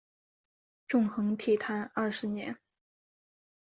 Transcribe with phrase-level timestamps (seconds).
[0.87, 2.57] 纵横体坛二十年。